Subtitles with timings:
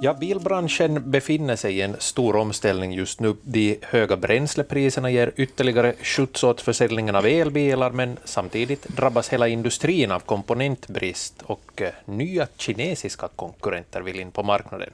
[0.00, 3.36] Ja, bilbranschen befinner sig i en stor omställning just nu.
[3.42, 10.10] De höga bränslepriserna ger ytterligare skjuts åt försäljningen av elbilar, men samtidigt drabbas hela industrin
[10.12, 14.90] av komponentbrist och eh, nya kinesiska konkurrenter vill in på marknaden.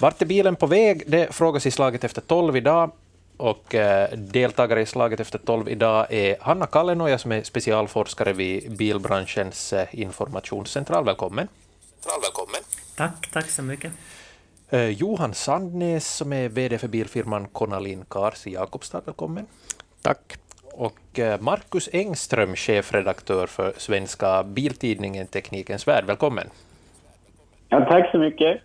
[0.00, 1.02] Vart är bilen på väg?
[1.06, 2.90] Det frågas i slaget efter tolv idag.
[3.36, 8.76] Och eh, deltagare i slaget efter tolv idag är Hanna Kallenoja som är specialforskare vid
[8.76, 11.04] bilbranschens eh, informationscentral.
[11.04, 11.48] Välkommen.
[12.22, 12.60] Välkommen.
[12.96, 13.92] Tack, tack så mycket.
[14.70, 19.00] Eh, Johan Sandnes som är VD för bilfirman Konalin Cars i Jakobstad.
[19.04, 19.46] Välkommen.
[20.02, 20.38] Tack.
[20.72, 26.04] Och Marcus Engström, chefredaktör för svenska biltidningen Teknikens Värld.
[26.04, 26.50] Välkommen.
[27.68, 28.60] Ja, tack så mycket.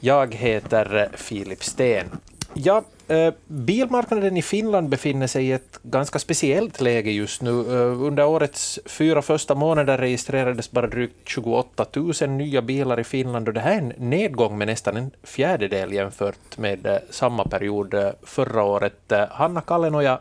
[0.00, 2.10] Jag heter Filip Sten.
[2.54, 7.50] Ja, eh, bilmarknaden i Finland befinner sig i ett ganska speciellt läge just nu.
[7.50, 13.48] Eh, under årets fyra första månader registrerades bara drygt 28 000 nya bilar i Finland
[13.48, 17.94] och det här är en nedgång med nästan en fjärdedel jämfört med eh, samma period
[18.22, 19.12] förra året.
[19.30, 20.20] Hanna Kallenoja,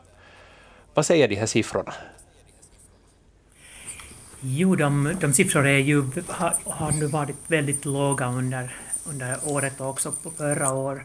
[0.93, 1.93] vad säger de här siffrorna?
[4.41, 8.75] Jo, de, de siffrorna är ju, har, har nu varit väldigt låga under,
[9.09, 11.03] under året och också på förra året.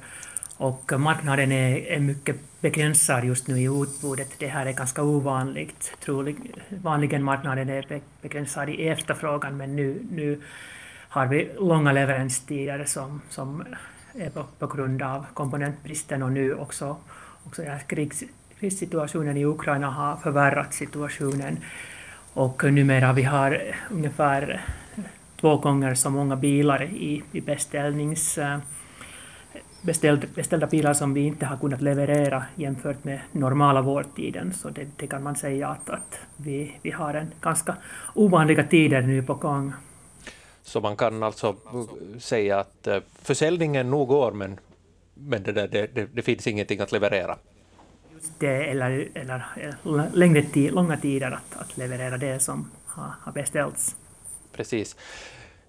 [0.57, 4.29] Och marknaden är, är mycket begränsad just nu i utbudet.
[4.39, 5.93] Det här är ganska ovanligt.
[6.05, 6.37] Trolig,
[6.69, 10.41] vanligen marknaden är begränsad i efterfrågan, men nu, nu
[11.09, 13.65] har vi långa leveranstider som, som
[14.15, 16.97] är på, på grund av komponentbristen och nu också,
[17.45, 18.25] också ja, krigs,
[18.61, 21.59] krigssituationen i Ukraina har förvärrat situationen.
[22.33, 24.65] Och numera vi har ungefär
[25.41, 28.39] två gånger så många bilar i, i beställnings
[29.83, 34.53] beställd, beställda bilar som vi inte har kunnat leverera jämfört med normala vårdtiden.
[34.53, 37.77] Så det, det kan man säga att, att vi, vi har en ganska
[38.15, 39.73] ovanliga tider nu på gång.
[40.63, 41.57] Så man kan alltså
[42.19, 44.59] säga att eh, försäljningen nog går, men,
[45.15, 47.39] men det, där, det, det finns ingenting att leverera?
[48.15, 49.45] Just det, eller, eller
[50.13, 53.97] längre tid, långa tider att, att leverera det som har, har beställts.
[54.53, 54.97] Precis.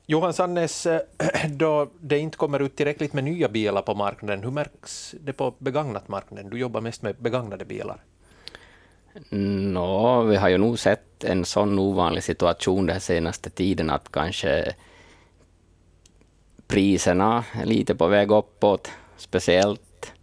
[0.10, 1.02] Johan Sannes, eh,
[1.50, 5.54] då det inte kommer ut tillräckligt med nya bilar på marknaden, hur märks det på
[5.58, 6.50] begagnat marknaden?
[6.50, 8.04] Du jobbar mest med begagnade bilar.
[9.30, 14.76] Nå, vi har ju nog sett en sån ovanlig situation den senaste tiden att kanske
[16.68, 20.14] priserna är lite på väg uppåt, speciellt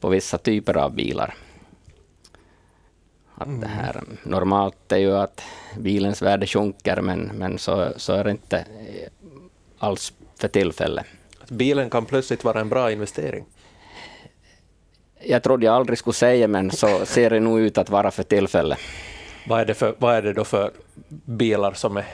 [0.00, 1.34] på vissa typer av bilar.
[3.38, 4.16] Att det här, mm.
[4.22, 5.42] normalt är ju att
[5.78, 8.64] bilens värde sjunker, men, men så, så är det inte
[9.78, 11.06] alls för tillfället.
[11.48, 13.44] Bilen kan plötsligt vara en bra investering?
[15.20, 18.22] Jag trodde jag aldrig skulle säga, men så ser det nog ut att vara för
[18.22, 18.78] tillfället.
[19.48, 20.70] Vad är det, för, vad är det då för
[21.24, 22.06] bilar som är...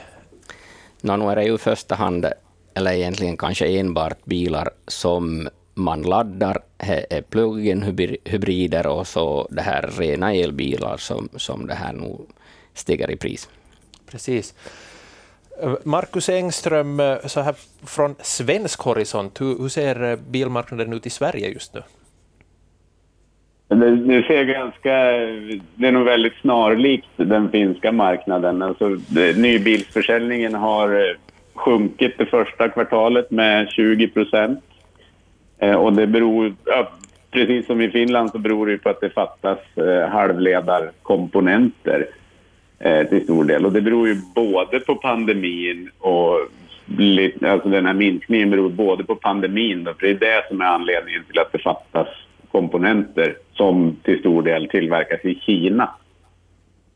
[1.01, 2.25] No, nu är det ju i första hand,
[2.73, 7.83] eller egentligen kanske enbart bilar som man laddar, är plug-in
[8.25, 12.17] hybrider och så det här rena elbilar som, som det här nu
[12.73, 13.49] stiger i pris.
[14.11, 14.55] Precis.
[15.83, 21.73] Marcus Engström, så här från svensk horisont, hur, hur ser bilmarknaden ut i Sverige just
[21.73, 21.81] nu?
[23.67, 24.93] Det, det, ser ganska...
[25.75, 28.61] Det är nog väldigt snarlikt den finska marknaden.
[28.61, 28.97] Alltså,
[29.35, 31.17] nybilsförsäljningen har
[31.53, 34.59] sjunkit det första kvartalet med 20 procent.
[35.63, 36.91] Eh, och det beror, ja,
[37.31, 42.07] precis som i Finland så beror det på att det fattas eh, halvledarkomponenter
[42.79, 43.65] eh, till stor del.
[43.65, 46.39] Och det beror ju både på pandemin och
[47.41, 50.65] alltså den här minskningen beror både på pandemin, då, för det är det som är
[50.65, 52.07] anledningen till att det fattas
[52.51, 55.89] komponenter som till stor del tillverkas i Kina.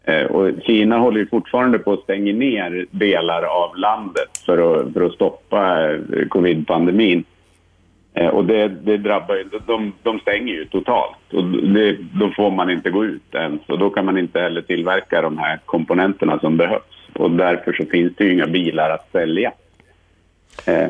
[0.04, 4.94] Eh, och Kina håller ju fortfarande på att stänga ner delar av landet för att,
[4.94, 7.24] för att stoppa eh, covid-pandemin.
[8.18, 12.52] Eh, och det, det drabbar ju, de, de stänger ju totalt och det, då får
[12.52, 16.40] man inte gå ut ens och då kan man inte heller tillverka de här komponenterna
[16.40, 19.52] som behövs och därför så finns det ju inga bilar att sälja.
[20.66, 20.90] Eh,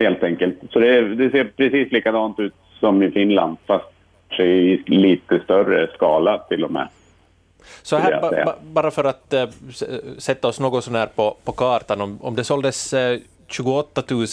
[0.00, 0.58] helt enkelt.
[0.72, 3.86] Så det, det, ser precis likadant ut som i Finland fast
[4.38, 6.88] i lite större skala till och med.
[7.82, 9.48] Så här, ba, bara för att äh,
[10.18, 13.18] sätta oss något sånär på, på kartan, om, om det såldes äh,
[13.48, 14.26] 28 000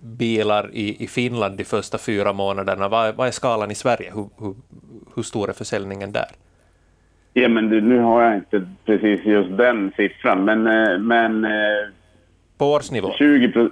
[0.00, 2.88] bilar i, i Finland de första fyra månaderna.
[2.88, 4.12] Vad, vad är skalan i Sverige?
[4.14, 4.54] Hur, hur,
[5.14, 6.26] hur stor är försäljningen där?
[7.32, 10.66] Ja, men nu har jag inte precis just den siffran, men...
[10.66, 11.50] Eh, men eh,
[12.58, 13.12] på årsnivå?
[13.18, 13.70] 20 pro,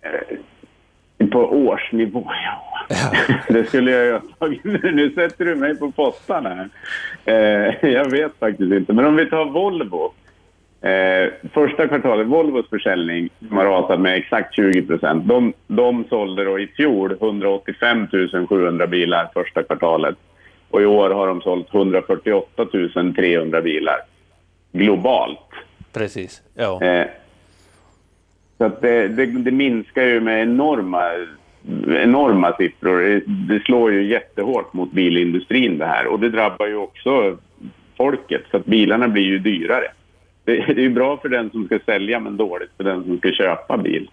[0.00, 2.84] eh, På årsnivå, ja.
[2.88, 3.34] ja.
[3.54, 4.64] det skulle jag ju ha tagit.
[4.64, 6.68] Nu sätter du mig på pottan här.
[7.80, 8.92] Jag vet faktiskt inte.
[8.92, 10.12] Men om vi tar Volvo
[10.80, 16.44] Eh, första kvartalet, Volvos försäljning, som har rasat med exakt 20 procent, de, de sålde
[16.44, 18.06] då i fjol 185
[18.48, 20.16] 700 bilar första kvartalet.
[20.70, 22.66] Och i år har de sålt 148
[23.16, 23.96] 300 bilar
[24.72, 25.38] globalt.
[25.92, 26.82] Precis, ja.
[26.82, 27.06] Eh,
[28.58, 31.02] så det, det, det, minskar ju med enorma,
[31.88, 33.02] enorma siffror.
[33.02, 37.38] Det, det slår ju jättehårt mot bilindustrin det här och det drabbar ju också
[37.96, 39.86] folket så att bilarna blir ju dyrare.
[40.46, 43.32] Det, är ju bra för den som ska sälja men dåligt för den som ska
[43.32, 44.10] köpa bil.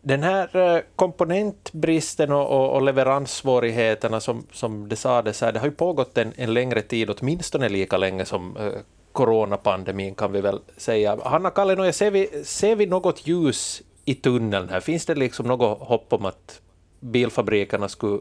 [0.00, 5.66] Den här eh, komponentbristen och, och, och leveranssvårigheterna som, som det sades här, det har
[5.66, 8.72] ju pågått en, en längre tid, åtminstone lika länge som eh,
[9.12, 11.18] coronapandemin kan vi väl säga.
[11.24, 14.80] Hanna Kallenoja, ser vi, ser vi något ljus i tunneln här?
[14.80, 16.60] Finns det liksom något hopp om att
[17.00, 18.20] bilfabrikerna skulle,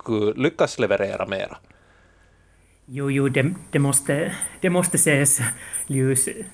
[0.00, 1.56] skulle lyckas leverera mera?
[2.92, 5.40] Jo, jo det, det, måste, det måste ses
[5.86, 6.46] ljus eh,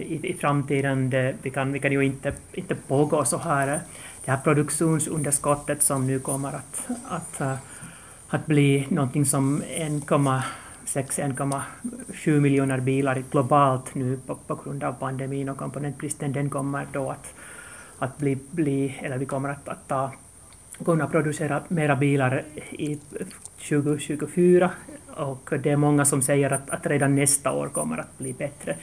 [0.00, 1.10] i, i framtiden.
[1.10, 3.80] Det, vi, kan, vi kan ju inte, inte pågå så här.
[4.24, 7.54] Det här produktionsunderskottet som nu kommer att, att, eh,
[8.28, 15.56] att bli någonting som 1,6-1,7 miljoner bilar globalt nu på, på grund av pandemin och
[15.56, 17.34] komponentbristen, den kommer då att,
[17.98, 20.12] att bli, bli, eller vi kommer att, att ta
[20.84, 22.98] kunna producera mera bilar i
[23.68, 24.70] 2024
[25.18, 28.76] och det är många som säger att, att redan nästa år kommer att bli bättre.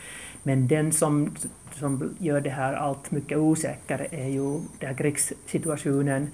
[0.43, 1.35] Men den som,
[1.73, 6.29] som gör det här allt mycket osäkrare är ju den här krigssituationen.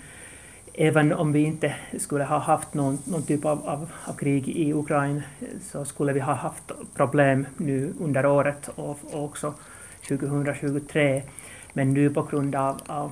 [0.74, 4.74] Även om vi inte skulle ha haft någon, någon typ av, av, av, krig i
[4.74, 5.22] Ukraina
[5.62, 9.54] så skulle vi ha haft problem nu under året och, och också
[10.08, 11.22] 2023.
[11.74, 13.12] Men nu på grund av, av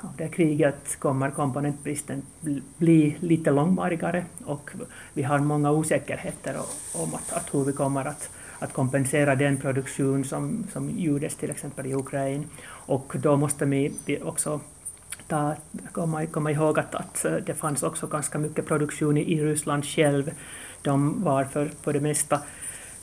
[0.00, 2.22] av det kriget kommer komponentbristen
[2.78, 4.70] bli lite långvarigare och
[5.14, 6.56] vi har många osäkerheter
[6.94, 11.50] om att, att hur vi kommer att, att kompensera den produktion som, som gjordes till
[11.50, 12.44] exempel i Ukraina.
[12.68, 13.92] Och då måste vi
[14.22, 14.60] också
[15.26, 15.54] ta,
[15.92, 19.84] komma, komma ihåg att, att eh, det fanns också ganska mycket produktion i, i Ryssland
[19.84, 20.30] själv.
[20.82, 22.40] De var för, för det mesta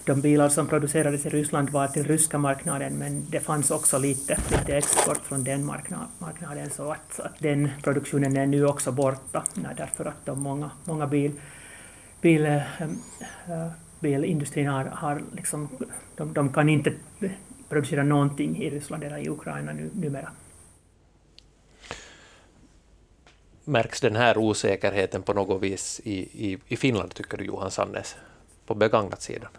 [0.05, 4.37] de bilar som producerades i Ryssland var till ryska marknaden, men det fanns också lite,
[4.51, 9.43] lite export från den marknaden, så att, att den produktionen är nu också borta,
[9.77, 11.31] därför att de många, många bil,
[12.21, 12.61] bil, äh,
[13.99, 15.69] bilindustrin har, har liksom,
[16.15, 16.93] de, de kan inte
[17.69, 20.31] producera någonting i Ryssland eller i Ukraina nu, numera.
[23.63, 28.15] Märks den här osäkerheten på något vis i, i, i Finland, tycker du Johan Sannes,
[28.65, 29.49] på begagnat sidan?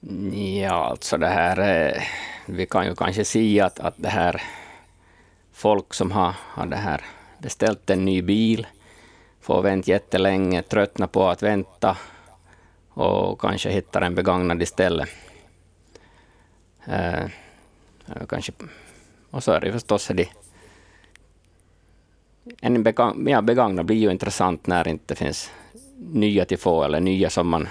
[0.00, 2.02] Ja, alltså det här, eh,
[2.46, 4.42] vi kan ju kanske säga att, att det här
[5.52, 7.04] folk som har, har det här
[7.38, 8.66] beställt en ny bil,
[9.40, 11.96] får vänta jättelänge, tröttna på att vänta
[12.88, 15.08] och kanske hittar en begagnad istället.
[16.86, 17.24] Eh,
[18.28, 18.52] kanske,
[19.30, 20.28] och så är det förstås det
[22.60, 25.50] en begagn, ja, begagnad blir ju intressant när det inte finns
[25.96, 27.68] nya till få eller nya som man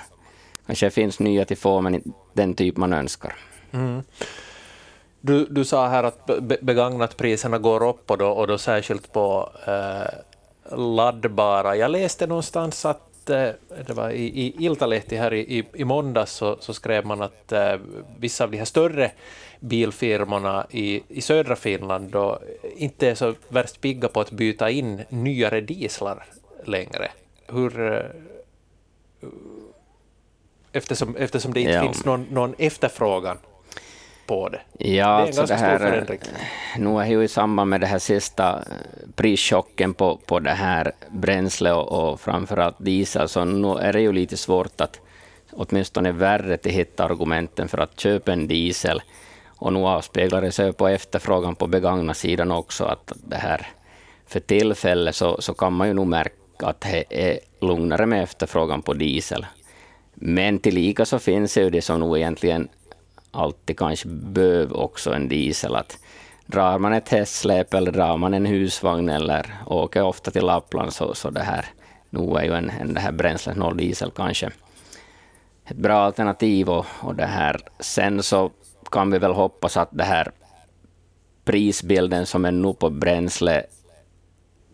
[0.70, 3.36] kanske finns nya till få, men den typ man önskar.
[3.72, 4.04] Mm.
[5.22, 6.30] Du, du sa här att
[6.62, 11.76] begagnatpriserna går upp och då, och då särskilt på eh, laddbara.
[11.76, 13.50] Jag läste någonstans att eh,
[13.88, 17.52] det var i, i Iltalehti här i, i, i måndags så, så skrev man att
[17.52, 17.76] eh,
[18.20, 19.12] vissa av de här större
[19.60, 22.40] bilfirmorna i, i södra Finland då
[22.78, 26.26] inte är så värst pigga på att byta in nyare dieslar
[26.66, 27.12] längre.
[27.48, 29.30] Hur, eh,
[30.74, 31.82] eftersom, eftersom det inte ja.
[31.82, 33.38] finns någon, någon efterfrågan
[34.26, 34.62] på det.
[34.78, 36.20] Ja, det är en alltså ganska det här, stor förändring.
[36.78, 38.64] Nu är ju i samband med det här sista eh,
[39.16, 44.12] prischocken på, på det här bränsle och, och framförallt diesel, så nu är det ju
[44.12, 45.00] lite svårt att
[45.52, 49.02] åtminstone värre till hitta argumenten för att köpa en diesel.
[49.48, 53.68] Och nu avspeglar det sig på efterfrågan på begagnat sidan också, att det här
[54.28, 58.82] för tillfället så, så kan man ju nog märka att det är lugnare med efterfrågan
[58.82, 59.46] på diesel.
[60.20, 62.68] Men tillika så finns det ju det som nog egentligen
[63.32, 65.76] alltid kanske behöver också en diesel.
[65.76, 65.98] Att
[66.46, 71.14] drar man ett hästsläp eller drar man en husvagn eller åker ofta till Lappland så,
[71.14, 71.66] så det här,
[72.10, 74.52] nu är ju en, en det här bränslesnål diesel kanske
[75.70, 76.70] ett bra alternativ.
[76.70, 77.62] Och, och det här.
[77.80, 78.52] Sen så
[78.92, 80.32] kan vi väl hoppas att det här
[81.44, 83.64] prisbilden som är nu på bränsle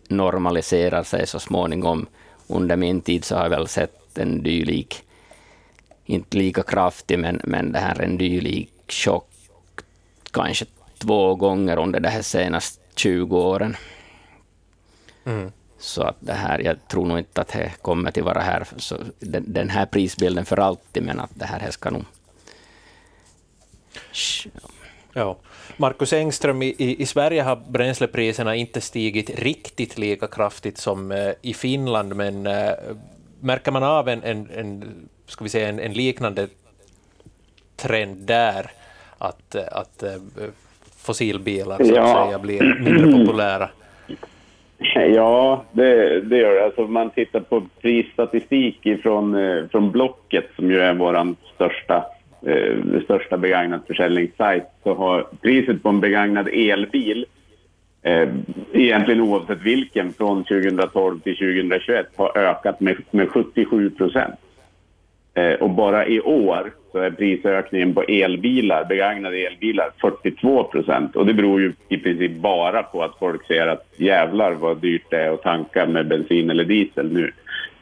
[0.08, 2.06] normaliserar sig så småningom.
[2.46, 5.05] Under min tid så har jag väl sett en dylik
[6.06, 9.30] inte lika kraftig, men, men det här är en dylik chock
[10.30, 10.66] kanske
[10.98, 13.76] två gånger under de här senaste 20 åren.
[15.24, 15.52] Mm.
[15.78, 18.96] Så att det här, jag tror nog inte att det kommer att vara här, så
[19.18, 22.04] den, den, här prisbilden för alltid, men att det här ska nog
[25.16, 25.36] Ja.
[25.76, 31.54] Marcus Engström, i, i Sverige har bränslepriserna inte stigit riktigt lika kraftigt som eh, i
[31.54, 32.72] Finland, men äh,
[33.40, 36.48] märker man av en, en, en, ska vi säga, en, en liknande
[37.76, 38.66] trend där,
[39.18, 40.10] att, att äh,
[40.96, 43.68] fossilbilar så att säga, blir mindre populära?
[45.14, 46.64] Ja, det, det gör det.
[46.64, 49.36] Alltså, om man tittar på prisstatistik från,
[49.70, 52.04] från Blocket, som ju är vår största
[52.46, 57.26] eh, största begagnat försäljningssajt så har priset på en begagnad elbil
[58.02, 58.28] eh,
[58.72, 64.34] egentligen oavsett vilken från 2012 till 2021 har ökat med, med 77 procent.
[65.36, 71.16] Eh, och bara i år så är prisökningen på elbilar, begagnade elbilar 42 procent.
[71.16, 75.10] Och det beror ju i princip bara på att folk ser att jävlar vad dyrt
[75.10, 77.32] det är att tanka med bensin eller diesel nu.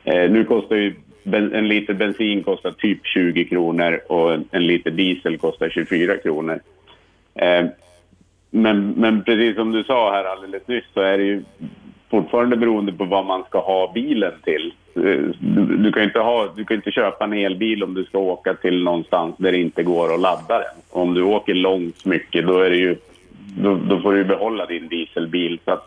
[0.04, 0.94] Eh, nu kostar ju
[1.32, 6.60] en liter bensin kostar typ 20 kronor och en, liter diesel kostar 24 kronor.
[7.34, 7.64] Eh,
[8.50, 11.42] men, men precis som du sa här alldeles nyss så är det ju
[12.10, 14.72] fortfarande beroende på vad man ska ha bilen till.
[14.94, 15.32] Du,
[15.78, 18.84] du, kan inte ha, du kan inte köpa en elbil om du ska åka till
[18.84, 20.82] någonstans där det inte går att ladda den.
[20.90, 22.96] Om du åker långt mycket då, är det ju,
[23.58, 25.60] då, då får du behålla din dieselbil.
[25.64, 25.80] Så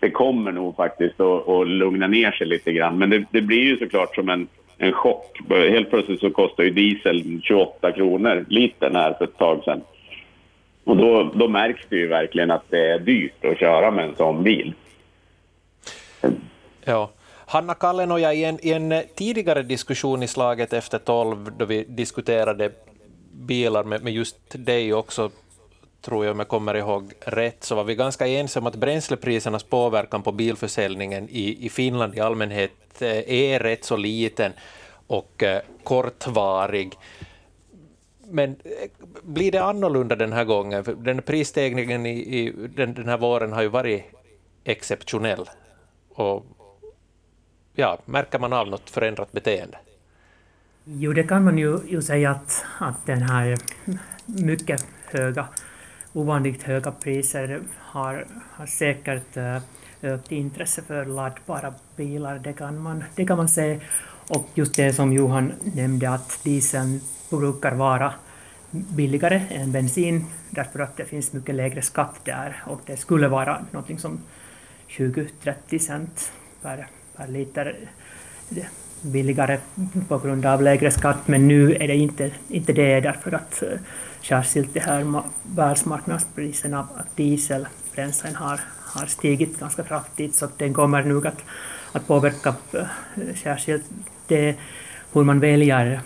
[0.00, 2.98] det kommer nog faktiskt att, att lugna ner sig lite grann.
[2.98, 5.40] Men det, det blir ju såklart som en en chock.
[5.48, 9.80] Helt plötsligt så kostar ju diesel 28 kronor litern här för ett tag sedan.
[10.84, 14.16] Och då, då märks det ju verkligen att det är dyrt att köra med en
[14.16, 14.74] sån bil.
[16.84, 17.10] Ja.
[17.54, 22.72] Hanna Kallenoja, i en, i en tidigare diskussion i slaget efter tolv, då vi diskuterade
[23.32, 25.30] bilar med, med just dig också,
[26.00, 29.62] tror jag om jag kommer ihåg rätt, så var vi ganska ense om att bränsleprisernas
[29.62, 34.52] påverkan på bilförsäljningen i, i Finland i allmänhet eh, är rätt så liten
[35.06, 36.94] och eh, kortvarig.
[38.26, 38.90] Men eh,
[39.22, 40.84] blir det annorlunda den här gången?
[40.84, 44.04] För den prisstegringen i, i den, den här våren har ju varit
[44.64, 45.50] exceptionell.
[46.08, 46.46] Och
[47.74, 49.78] ja, märker man av något förändrat beteende?
[50.84, 53.58] Jo, det kan man ju, ju säga att, att den här
[54.26, 55.46] mycket höga,
[56.12, 59.58] ovanligt höga priser har, har säkert eh,
[60.02, 63.80] ökat intresse för laddbara bilar, det kan man, det kan man se.
[64.28, 67.00] Och just det som Johan nämnde, att dieseln
[67.30, 68.14] brukar vara
[68.70, 73.64] billigare än bensin, därför att det finns mycket lägre skatt där, och det skulle vara
[73.70, 74.20] någonting som
[74.88, 77.74] 20-30 cent per, per liter
[79.04, 79.58] billigare
[80.08, 83.78] på grund av lägre skatt, men nu är det inte, inte det, därför att eh,
[84.22, 91.26] särskilt de här världsmarknadspriserna av dieselbränslen har, har stigit ganska kraftigt, så den kommer nog
[91.26, 91.44] att,
[91.92, 92.86] att påverka eh,
[93.42, 93.84] särskilt
[94.26, 94.56] det,
[95.12, 96.00] hur man väljer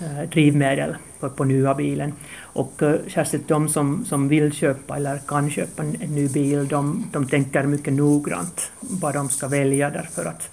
[0.00, 2.12] eh, drivmedel på, på nya bilen.
[2.40, 6.68] Och uh, särskilt de som, som vill köpa eller kan köpa en, en ny bil,
[6.68, 10.50] de, de tänker mycket noggrant vad de ska välja därför att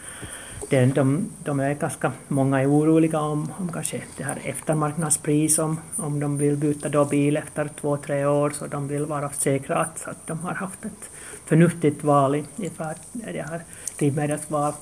[0.70, 5.80] det, de, de är ganska många är oroliga om, om kanske det här eftermarknadspris, om,
[5.96, 9.76] om de vill byta då bil efter två, tre år, så de vill vara säkra
[9.76, 11.10] att, att de har haft ett
[11.46, 12.72] förnuftigt val i, i
[13.14, 13.62] det här
[14.00, 14.74] drivmedelsval.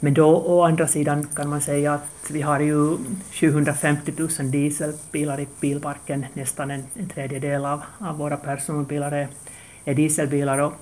[0.00, 2.96] Men då å andra sidan kan man säga att vi har ju
[3.32, 9.28] 750 000 dieselbilar i bilparken, nästan en, en tredjedel av, av våra personbilar är,
[9.84, 10.58] är dieselbilar.
[10.58, 10.72] Och,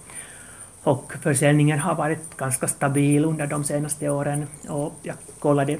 [0.82, 4.46] och försäljningen har varit ganska stabil under de senaste åren.
[4.68, 5.78] Och jag kollade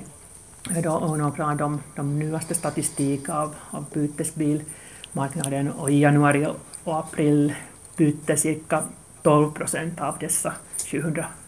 [0.83, 6.47] då några av de, de nyaste statistik av, av bytesbilmarknaden och i januari
[6.85, 7.55] och april
[7.97, 8.83] bytte cirka
[9.23, 10.55] 12 procent av dessa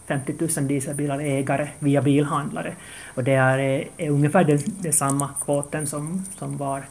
[0.09, 2.73] 50 000 dieselbilar ägare via bilhandlare.
[3.15, 6.83] Och det är, eh, är ungefär den, den samma kvoten som, som var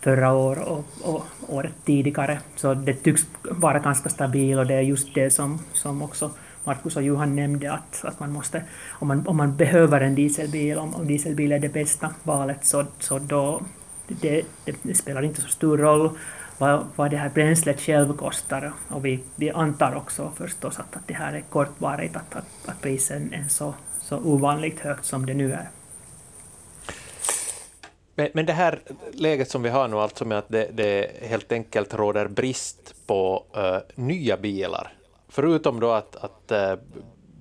[0.00, 2.38] förra året och, och, året tidigare.
[2.56, 6.30] Så det tycks vara ganska stabilt och det är just det som, som också
[6.64, 10.78] Markus och Johan nämnde att, att man måste, om man, om man behöver en dieselbil,
[10.78, 13.60] om, om dieselbil är det bästa valet, så, så då
[14.08, 16.10] det, det, det spelar inte så stor roll
[16.58, 18.72] vad, vad det här bränslet själv kostar.
[18.88, 22.80] Och vi, vi antar också förstås att, att det här är kortvarigt, att, att, att
[22.80, 25.68] priset är så, så ovanligt högt som det nu är.
[28.14, 28.80] Men, men det här
[29.12, 33.44] läget som vi har nu, alltså med att det, det helt enkelt råder brist på
[33.56, 34.92] uh, nya bilar,
[35.28, 36.84] förutom då att, att uh,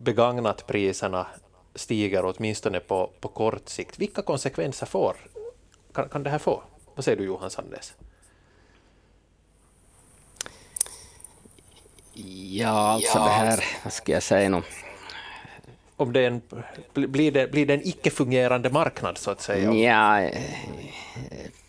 [0.01, 1.27] begagnatpriserna
[1.75, 5.15] stiger åtminstone på, på kort sikt, vilka konsekvenser får,
[5.93, 6.63] kan, kan det här få?
[6.96, 7.93] Vad säger du Johan Sandnes?
[12.50, 13.24] Ja, alltså ja.
[13.24, 14.62] det här, vad ska jag säga nu?
[15.96, 16.41] Om det en,
[16.93, 19.74] blir, det, blir det en icke-fungerande marknad så att säga?
[19.74, 20.29] Ja,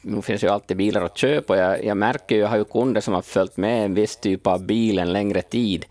[0.01, 2.65] nu finns ju alltid bilar att köpa och jag, jag märker ju, jag har ju
[2.65, 5.87] kunder som har följt med en viss typ av bil en längre tid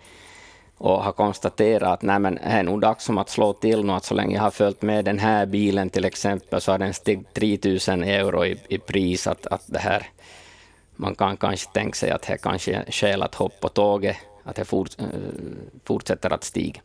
[0.77, 4.05] och har konstaterat att nej, men det är nog dags att slå till nu, att
[4.05, 7.33] så länge jag har följt med den här bilen till exempel så har den stigit
[7.33, 9.27] 3000 euro i, i pris.
[9.27, 10.07] Att, att det här,
[10.95, 14.55] man kan kanske tänka sig att det kanske är skäl att hoppa på tåget, att
[14.55, 15.05] det fort, äh,
[15.85, 16.81] fortsätter att stiga.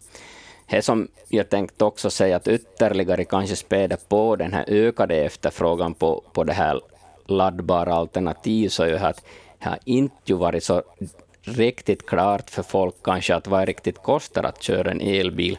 [0.70, 5.94] Det som jag tänkte också säga att ytterligare kanske späda på den här ökade efterfrågan
[5.94, 6.80] på, på det här
[7.26, 9.24] laddbara alternativ, så är ju att
[9.58, 10.82] det har inte varit så
[11.42, 15.58] riktigt klart för folk kanske att vad det riktigt kostar att köra en elbil.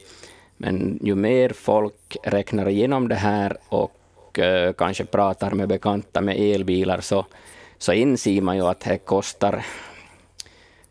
[0.58, 6.40] Men ju mer folk räknar igenom det här och eh, kanske pratar med bekanta med
[6.40, 7.26] elbilar så,
[7.78, 9.66] så inser man ju att det kostar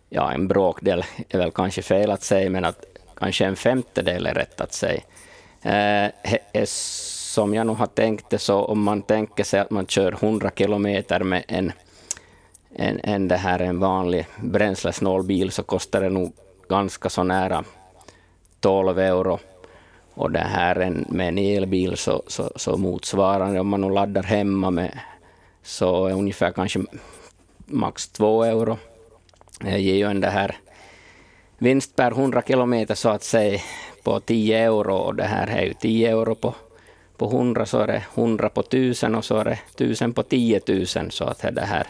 [0.09, 2.85] ja, en bråkdel, är väl kanske fel att säga, men att
[3.17, 5.01] kanske en femtedel är rätt att säga.
[5.67, 10.13] Uh, som jag nog har tänkt det, så om man tänker sig att man kör
[10.13, 11.73] 100 kilometer med en
[12.75, 16.33] en, en, det här, en vanlig bränslesnål bil så kostar det nog
[16.69, 17.65] ganska så nära
[18.61, 19.39] 12 euro.
[20.15, 24.23] Och det här en, med en elbil så, så, så motsvarande, om man nu laddar
[24.23, 24.99] hemma med,
[25.63, 26.81] så är ungefär kanske
[27.67, 28.79] max 2 euro.
[29.59, 30.57] Det ger ju en det här
[31.59, 33.61] vinst per 100 kilometer så att säga
[34.03, 36.55] på 10 euro och det här är ju 10 euro på,
[37.17, 40.61] på 100 så är det 100 på 1000 och så är det 1000 på 10
[40.67, 41.87] 000 så att det här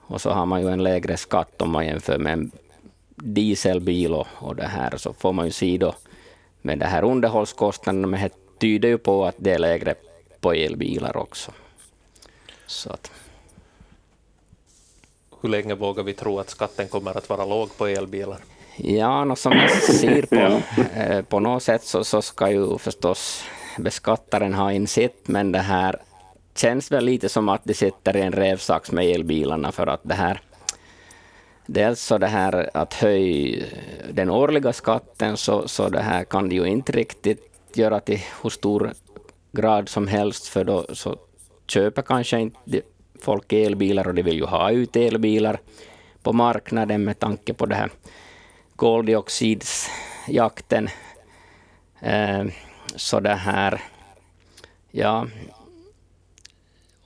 [0.00, 2.50] och så har man ju en lägre skatt om man jämför med en
[3.16, 5.94] dieselbil och, och det här, så får man ju se då
[6.62, 9.94] med det här underhållskostnaden, men det tyder ju på att det är lägre
[10.40, 11.52] på elbilar också.
[12.66, 13.10] Så att.
[15.46, 18.38] Hur länge vågar vi tro att skatten kommer att vara låg på elbilar?
[18.76, 20.60] Ja, no, som jag ser på,
[21.00, 23.44] eh, på något sätt så, så ska ju förstås
[23.78, 25.96] beskattaren ha in sitt, men det här
[26.54, 30.14] känns väl lite som att de sitter i en rävsax med elbilarna för att det
[30.14, 30.40] här
[31.66, 33.64] Dels så det här att höja
[34.12, 37.40] den årliga skatten, så, så det här kan de ju inte riktigt
[37.74, 38.92] göra till hur stor
[39.52, 41.16] grad som helst, för då så
[41.66, 42.80] köper kanske inte
[43.20, 45.58] folk elbilar och de vill ju ha ut elbilar
[46.22, 47.90] på marknaden med tanke på det här
[48.76, 50.88] koldioxidsjakten.
[52.00, 52.44] Eh,
[52.96, 53.80] så det här,
[54.90, 55.26] ja,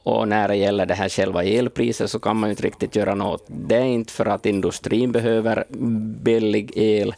[0.02, 3.14] och när det gäller det här själva elpriset så kan man ju inte riktigt göra
[3.14, 3.44] något.
[3.46, 5.64] Det är inte för att industrin behöver
[6.22, 7.14] billig el.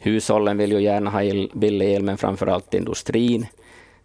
[0.00, 3.46] Hushållen vill ju gärna ha el, billig el, men framför allt industrin.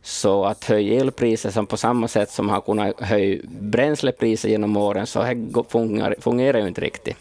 [0.02, 5.08] Så att höja elpriset som på samma sätt som har kunnat höja bränslepriset genom åren,
[5.08, 7.18] så här fungerar, fungerar ju inte riktigt.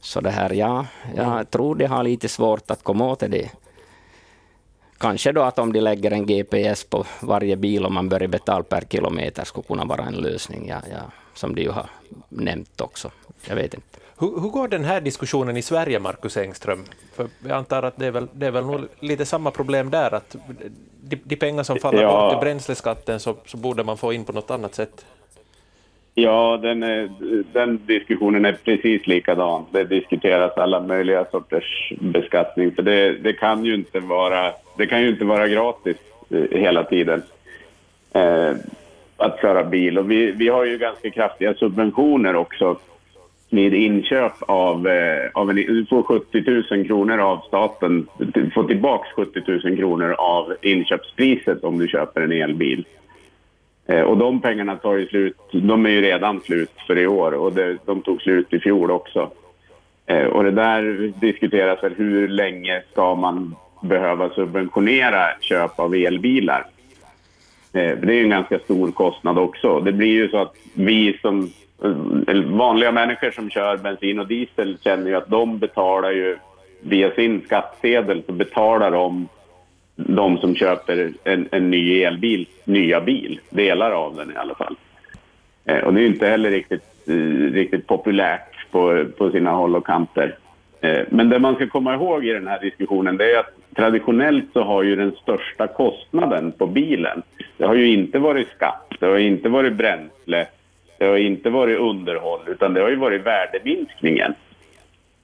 [0.00, 0.86] Så det här, ja,
[1.16, 3.50] jag tror de har lite svårt att komma åt det.
[4.98, 8.62] Kanske då att om de lägger en GPS på varje bil och man börjar betala
[8.62, 11.00] per kilometer skulle kunna vara en lösning, ja, ja,
[11.34, 11.90] som de ju har
[12.28, 13.10] nämnt också.
[13.44, 14.01] Jag vet inte.
[14.22, 16.84] Hur, hur, går den här diskussionen i Sverige, Markus Engström?
[17.14, 20.14] För jag antar att det är väl, det är väl nog lite samma problem där,
[20.14, 20.36] att
[21.00, 22.30] de, de pengar som faller ja.
[22.30, 25.06] bort i bränsleskatten så, så borde man få in på något annat sätt.
[26.14, 27.10] Ja, den, är,
[27.52, 29.64] den diskussionen är precis likadan.
[29.70, 32.72] Det diskuteras alla möjliga sorters beskattning.
[32.74, 35.96] För det, det, kan ju inte vara, det kan ju inte vara gratis
[36.30, 37.22] eh, hela tiden
[38.12, 38.52] eh,
[39.16, 39.98] att köra bil.
[39.98, 42.78] Och vi, vi har ju ganska kraftiga subventioner också
[43.52, 48.64] vid inköp av, eh, av en, du får 70 000 kronor av staten, du får
[48.64, 52.84] tillbaka 70 000 kronor av inköpspriset om du köper en elbil.
[53.86, 57.32] Eh, och de pengarna tar ju slut, de är ju redan slut för i år
[57.32, 59.30] och det, de tog slut i fjol också.
[60.06, 66.66] Eh, och det där diskuteras väl hur länge ska man behöva subventionera köp av elbilar?
[67.72, 69.80] Eh, det är ju en ganska stor kostnad också.
[69.80, 71.50] Det blir ju så att vi som
[71.84, 76.38] Eh, vanliga människor som kör bensin och diesel känner ju att de betalar ju
[76.80, 79.28] via sin skattsedel så betalar de
[79.96, 84.76] de som köper en, en ny elbil, nya bil, delar av den i alla fall.
[85.64, 89.86] Eh, och det är inte heller riktigt, eh, riktigt populärt på, på sina håll och
[89.86, 90.36] kanter.
[90.80, 94.44] Eh, men det man ska komma ihåg i den här diskussionen det är att traditionellt
[94.52, 97.22] så har ju den största kostnaden på bilen,
[97.56, 100.46] det har ju inte varit skatt, det har inte varit bränsle,
[101.02, 104.34] det har inte varit underhåll, utan det har ju varit värdeminskningen.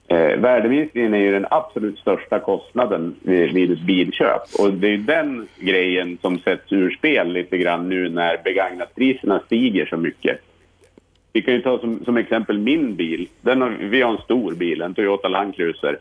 [0.07, 4.41] Eh, värdeminskningen är ju den absolut största kostnaden vid, vid ett bilköp.
[4.59, 9.85] Och det är den grejen som sätts ur spel lite grann nu när begagnatpriserna stiger
[9.85, 10.39] så mycket.
[11.33, 13.27] Vi kan ju ta som, som exempel min bil.
[13.41, 15.97] Den har, vi har en stor bil, en Toyota Land Cruiser.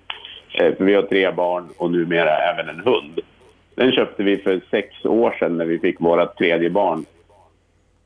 [0.55, 3.21] Eh, vi har tre barn och numera även en hund.
[3.75, 7.05] Den köpte vi för sex år sedan när vi fick vårt tredje barn.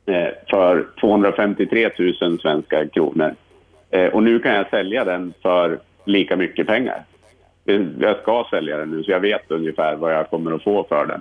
[0.06, 3.34] Eh, för 253 000 svenska kronor.
[3.90, 7.04] Eh, och nu kan jag sälja den för lika mycket pengar.
[7.66, 10.84] Eh, jag ska sälja den nu, så jag vet ungefär vad jag kommer att få
[10.88, 11.20] för den.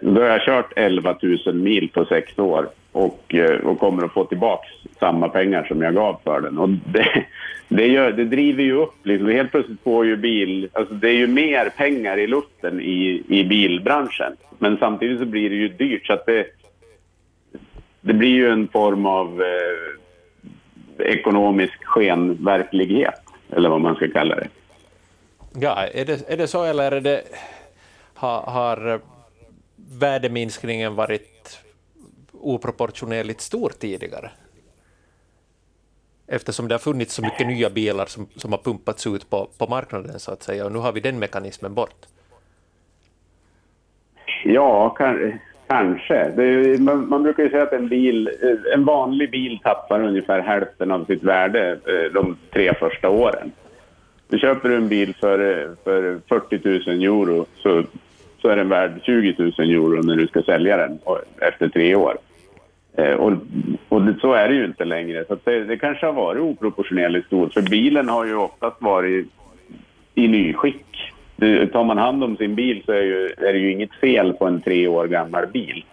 [0.00, 4.24] Då har jag kört 11 000 mil på sex år och, och kommer att få
[4.24, 4.68] tillbaka
[5.00, 6.58] samma pengar som jag gav för den.
[6.58, 7.24] Och det,
[7.68, 9.28] det, gör, det driver ju upp, liksom.
[9.28, 10.68] helt plötsligt får ju bil...
[10.72, 14.32] Alltså det är ju mer pengar i luften i, i bilbranschen.
[14.58, 16.46] Men samtidigt så blir det ju dyrt så att det,
[18.00, 24.48] det blir ju en form av eh, ekonomisk skenverklighet, eller vad man ska kalla det.
[25.60, 27.22] Ja, är det, är det så eller är det,
[28.14, 29.00] har, har
[29.98, 31.60] värdeminskningen varit
[32.32, 34.30] oproportionerligt stor tidigare?
[36.26, 39.66] Eftersom det har funnits så mycket nya bilar som, som har pumpats ut på, på
[39.66, 42.06] marknaden så att säga, och nu har vi den mekanismen bort.
[44.44, 46.14] Ja, kan, kanske.
[46.14, 50.40] Är, man, man, brukar ju säga att en, bil, eh, en vanlig bil tappar ungefär
[50.40, 53.52] hälften av sitt värde eh, de tre första åren.
[54.28, 57.82] Du köper en bil för, eh, för 40 000 euro så,
[58.42, 60.98] så är den värd 20 000 euro när du ska sälja den
[61.40, 62.16] efter tre år.
[63.18, 63.32] Och,
[63.88, 65.24] och det, så är det ju inte längre.
[65.28, 67.52] Så det, det, kanske har varit oproportionerligt stort.
[67.52, 69.26] För bilen har ju oftast varit
[70.14, 71.12] i nyskick.
[71.40, 74.32] Det, tar man hand om sin bil så är, ju, är det ju inget fel
[74.32, 75.84] på en tre år gammal bil.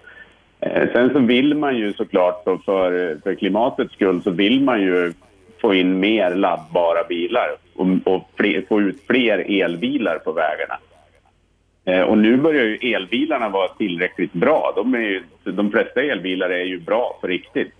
[0.59, 5.13] Eh, sen så vill man ju såklart för, för klimatets skull så vill man ju
[5.61, 10.77] få in mer laddbara bilar och, och fler, få ut fler elbilar på vägarna.
[11.85, 14.73] Eh, och nu börjar ju elbilarna vara tillräckligt bra.
[14.75, 17.73] De, är ju, de flesta elbilar är ju bra på riktigt.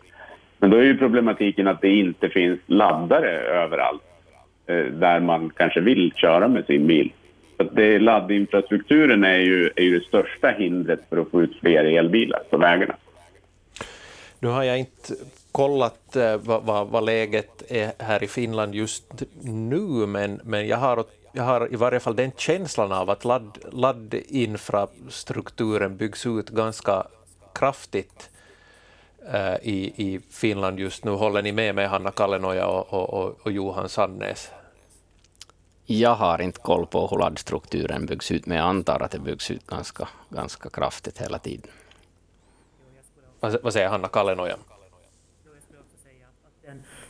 [0.57, 4.03] Men då är ju problematiken att det inte finns laddare överallt
[4.67, 7.11] eh, där man kanske vill köra med sin bil.
[7.57, 12.43] Det, laddinfrastrukturen är ju, är ju det största hindret för att få ut fler elbilar
[12.49, 12.95] på vägarna.
[14.39, 15.13] Nu har jag inte
[15.51, 20.77] kollat eh, vad, vad, vad, läget är här i Finland just nu, men, men jag,
[20.77, 27.07] har, jag har i varje fall den känslan av att ladd, laddinfrastrukturen byggs ut ganska
[27.53, 28.29] kraftigt
[29.33, 31.11] eh, i, i Finland just nu.
[31.11, 34.51] Håller ni med mig, Hanna Kallenoja och, och, och Johan Sandnes?
[35.85, 39.51] Jag har inte koll på hur laddstrukturen byggs ut, men jag antar att det byggs
[39.51, 41.71] ut ganska, ganska kraftigt hela tiden.
[43.39, 44.57] Vad säger Hanna Kallenoja?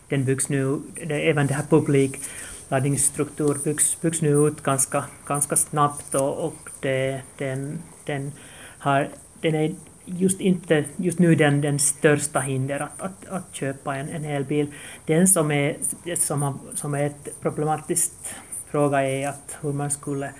[0.09, 6.15] den byggs nu, det, även det här publikladdningsstruktur byggs, byggs nu ut ganska, ganska snabbt
[6.15, 8.31] och, och det, den, den,
[8.79, 9.09] har,
[9.41, 14.09] den är just, inte, just nu den, den största hinder att, att, att köpa en,
[14.09, 14.67] en elbil.
[15.05, 15.77] Den som är,
[16.15, 18.35] som, har, som är ett problematiskt
[18.75, 20.31] fråga är att hur man skulle,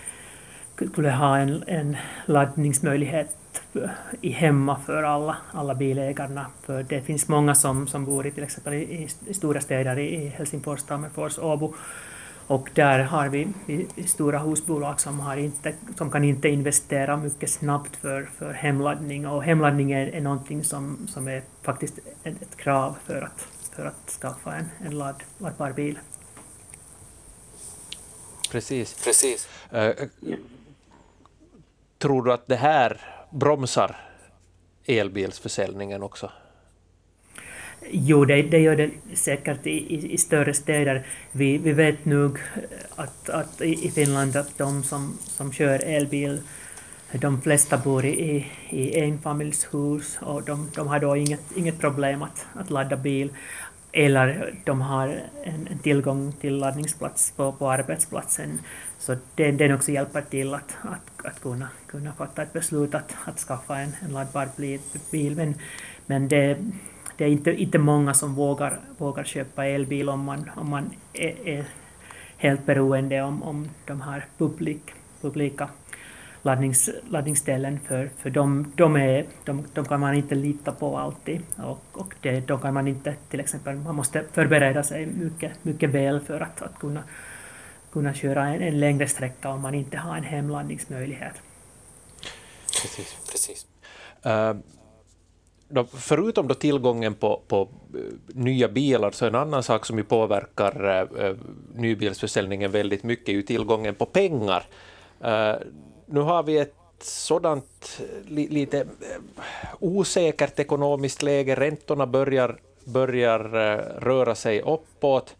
[0.91, 3.61] skulle ha en, en laddningsmöjlighet
[4.21, 6.45] i hemma för alla, alla bilägarna.
[6.65, 10.27] För det finns många som, som bor i till exempel i, i stora städer, i
[10.27, 11.73] Helsingfors, Tammerfors, Åbo.
[12.47, 17.49] Och där har vi, vi stora husbolag som, har inte, som kan inte investera mycket
[17.49, 19.27] snabbt för, för hemladdning.
[19.27, 23.85] Och hemladdning är, är någonting som, som är faktiskt ett, ett krav för att, för
[23.85, 25.99] att skaffa en, en ladd, laddbar bil.
[28.47, 29.03] Precis.
[29.03, 29.47] Precis.
[29.73, 29.89] Uh,
[31.97, 33.95] tror du att det här bromsar
[34.85, 36.31] elbilsförsäljningen också?
[37.91, 41.07] Jo, det, det gör det säkert i, i, i, större städer.
[41.31, 42.39] Vi, vi vet nog
[42.95, 46.41] att, att i Finland att de som, som kör elbil,
[47.11, 52.45] de flesta bor i, i enfamiljshus och de, de har då inget, inget problem att,
[52.53, 53.33] att ladda bil.
[53.97, 55.07] Eller de har
[55.43, 58.59] en, en tillgång till laddningsplats på, på arbetsplatsen
[58.99, 63.15] så det, den också hjälper till att, att, att kunna, kunna fatta ett beslut att,
[63.25, 64.49] att skaffa en, en laddbar
[65.11, 65.35] bil.
[65.35, 65.55] Men,
[66.05, 66.57] men det,
[67.17, 71.47] det är inte, inte många som vågar, vågar köpa elbil om man, om man är,
[71.47, 71.65] är
[72.37, 75.69] helt beroende om, om de här publik, publika
[76.45, 81.41] laddnings, laddningsställen för, för de, de, är, de, de kan man inte lita på alltid
[81.57, 85.89] och, och det, de kan man inte till exempel, man måste förbereda sig mycket, mycket
[85.89, 87.03] väl för att, att kunna
[87.91, 91.33] kunna köra en, en längre sträcka om man inte har en hemladdningsmöjlighet.
[92.81, 93.17] Precis.
[93.31, 93.65] Precis.
[94.25, 94.53] Uh,
[95.69, 100.03] då, förutom då tillgången på, på eh, nya bilar, så en annan sak som ju
[100.03, 100.85] påverkar
[101.25, 101.37] uh,
[101.75, 104.63] nybilsförsäljningen väldigt mycket är ju tillgången på pengar.
[105.21, 105.57] Ehm,
[106.05, 108.87] nu har vi ett sådant eh, li, lite eh,
[109.79, 115.35] osäkert ekonomiskt läge, räntorna börjar, börjar eh, röra sig uppåt.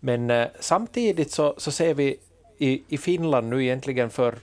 [0.00, 2.16] Men samtidigt så, så ser vi
[2.58, 4.34] i, i Finland nu egentligen för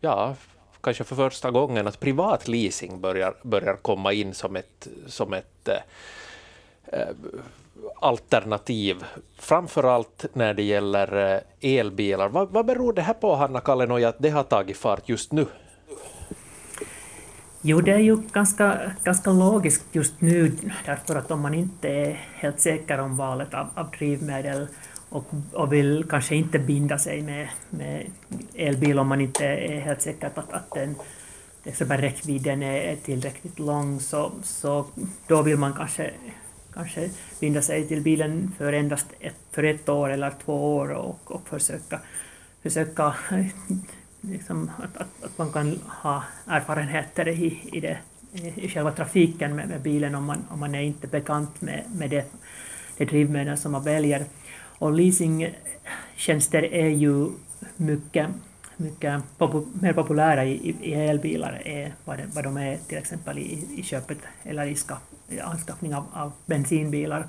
[0.00, 0.34] ja,
[0.80, 5.68] kanske för första gången, att privat leasing börjar, börjar komma in som ett, som ett
[6.86, 7.08] eh
[8.00, 9.04] alternativ,
[9.38, 12.28] framför allt när det gäller eh, elbilar.
[12.28, 15.46] Vad, vad beror det här på, Hanna Kallenoja, att det har tagit fart just nu?
[17.66, 20.52] Jo, det är ju ganska, ganska logiskt just nu,
[20.86, 24.66] därför att om man inte är helt säker om valet av, av drivmedel
[25.08, 28.06] och, och vill kanske inte binda sig med, med
[28.54, 30.94] elbil om man inte är helt säker på att, att den
[31.64, 34.86] exempel räckvidden är, är tillräckligt lång, så, så
[35.26, 36.10] då vill man kanske,
[36.74, 37.10] kanske
[37.40, 41.48] binda sig till bilen för endast ett, för ett år eller två år och, och
[41.48, 42.00] försöka,
[42.62, 43.14] försöka
[44.20, 47.98] liksom, att, att, att man kan ha erfarenheter i, i, det,
[48.54, 52.10] i själva trafiken med, med bilen om man, om man är inte bekant med, med
[52.10, 52.32] det,
[52.96, 54.24] det drivmedel som man väljer.
[54.78, 57.28] Och leasingtjänster är ju
[57.76, 58.28] mycket,
[58.76, 63.38] mycket popu mer populära i, i elbilar än vad, det, vad de är till exempel
[63.38, 64.96] i, i köpet eller i, ska,
[65.28, 67.26] i anskaffning av, av bensinbilar.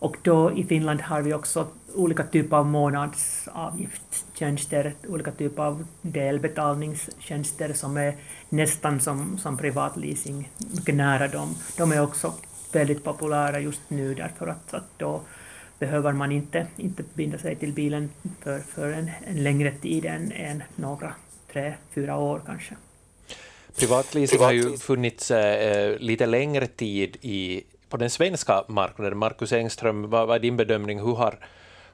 [0.00, 7.72] Och då i Finland har vi också olika typer av månadsavgiftstjänster, olika typer av delbetalningstjänster
[7.72, 8.16] som är
[8.48, 11.54] nästan som, som privatleasing, mycket nära dem.
[11.76, 12.34] De är också
[12.72, 15.20] väldigt populära just nu därför att, att då
[15.78, 18.10] behöver man inte, inte binda sig till bilen
[18.42, 21.14] för, för en, en längre tid än, än några,
[21.52, 22.74] tre, fyra år kanske.
[23.78, 29.18] Privatleasing har ju funnits äh, lite längre tid i på den svenska marknaden.
[29.18, 30.98] Marcus Engström, vad, vad är din bedömning?
[31.00, 31.34] Hur har,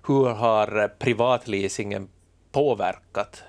[0.07, 2.09] hur har privatleasingen
[2.53, 3.45] påverkat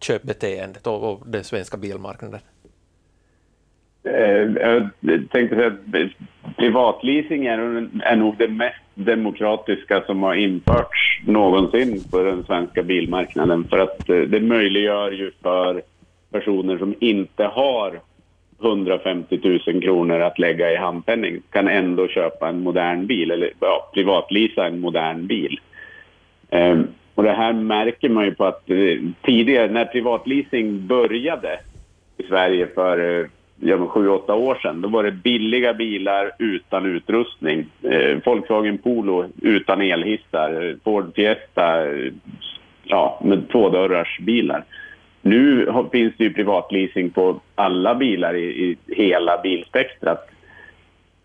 [0.00, 2.40] köpbeteendet och, och den svenska bilmarknaden?
[4.02, 4.12] Eh,
[4.60, 4.90] jag
[5.30, 7.58] tänkte säga att privatleasing är,
[8.02, 13.64] är nog det mest demokratiska som har införts någonsin på den svenska bilmarknaden.
[13.70, 15.82] För att eh, det möjliggör ju för
[16.30, 18.00] personer som inte har
[18.60, 23.90] 150 000 kronor att lägga i handpenning kan ändå köpa en modern bil eller ja,
[23.94, 25.60] privatlisa en modern bil.
[26.50, 31.60] Ehm, och det här märker man ju på att eh, tidigare när privatleasing började
[32.16, 33.26] i Sverige för eh,
[33.60, 37.66] ja, 7-8 år sedan, då var det billiga bilar utan utrustning.
[37.82, 41.86] Eh, Volkswagen Polo utan elhissar, Ford Fiesta
[42.84, 44.64] ja, med tvådörrars bilar.
[45.22, 50.30] Nu finns det ju privatleasing på alla bilar i, i hela bilspektrat.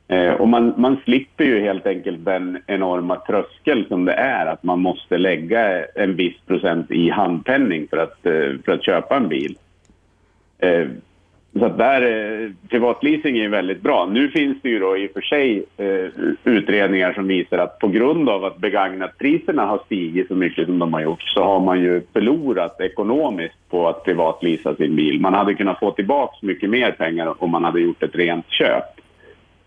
[0.07, 4.63] Eh, och man, man slipper ju helt enkelt den enorma tröskel som det är att
[4.63, 9.27] man måste lägga en viss procent i handpenning för att, eh, för att köpa en
[9.27, 9.57] bil.
[10.59, 10.87] Eh,
[11.59, 14.05] så att där, eh, privatleasing är väldigt bra.
[14.11, 16.09] Nu finns det ju då i och för sig eh,
[16.43, 20.93] utredningar som visar att på grund av att begagnatpriserna har stigit så mycket som de
[20.93, 25.21] har gjort så har man ju förlorat ekonomiskt på att privatleasa sin bil.
[25.21, 28.83] Man hade kunnat få tillbaka mycket mer pengar om man hade gjort ett rent köp.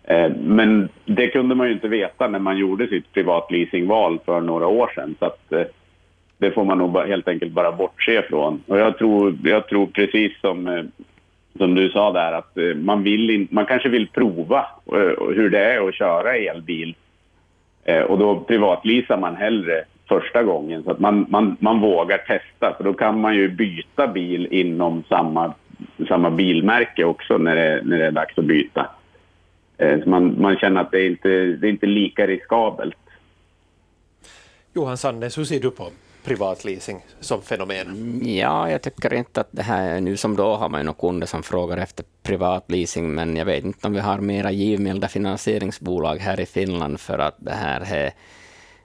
[0.03, 4.67] Eh, men det kunde man ju inte veta när man gjorde sitt privatleasingval för några
[4.67, 5.15] år sedan.
[5.19, 5.63] Så att, eh,
[6.37, 8.63] det får man nog helt enkelt bara bortse från.
[8.67, 10.83] Och jag tror, jag tror precis som eh,
[11.57, 15.49] som du sa där, att eh, man, vill in, man kanske vill prova eh, hur
[15.49, 16.95] det är att köra elbil.
[17.83, 22.73] Eh, och då privatlisar man hellre första gången så att man, man, man vågar testa.
[22.77, 25.53] För då kan man ju byta bil inom samma,
[26.07, 28.89] samma bilmärke också när det, när det är dags att byta.
[29.77, 32.95] Så man, man känner att det är inte det är inte lika riskabelt.
[34.73, 35.83] Johan Sandnes, hur ser du på
[36.25, 38.21] privatleasing som fenomen?
[38.23, 41.27] Ja, jag tycker inte att det här nu som då har man ju några kunder
[41.27, 46.39] som frågar efter privatleasing, men jag vet inte om vi har mera givmilda finansieringsbolag här
[46.39, 48.13] i Finland, för att det här är,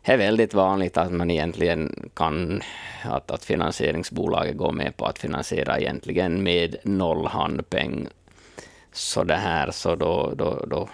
[0.02, 2.62] är väldigt vanligt att man egentligen kan,
[3.04, 8.08] att, att finansieringsbolaget går med på att finansiera egentligen med noll handpeng.
[8.92, 10.88] Så det här, så då, då, då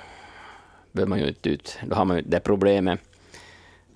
[0.92, 3.00] behöver man ju inte ut, då har man ju det problemet.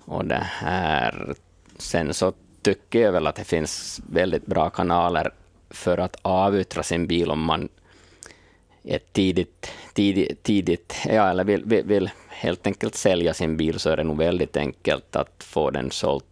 [0.05, 1.35] Och det här
[1.81, 5.33] Sen så tycker jag väl att det finns väldigt bra kanaler
[5.69, 7.69] för att avyttra sin bil om man
[8.83, 13.89] är tidigt, tidigt, tidigt ja, eller vill, vill, vill, helt enkelt sälja sin bil, så
[13.89, 16.23] är det nog väldigt enkelt att få den såld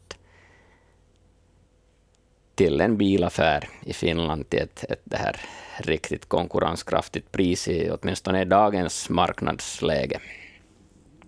[2.55, 5.41] till en bilaffär i Finland till ett, ett det här
[5.77, 10.19] riktigt konkurrenskraftigt pris i åtminstone dagens marknadsläge.